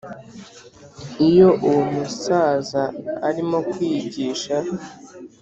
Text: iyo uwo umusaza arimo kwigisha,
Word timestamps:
iyo 1.27 1.49
uwo 1.67 1.81
umusaza 1.87 2.83
arimo 3.27 3.57
kwigisha, 3.69 4.55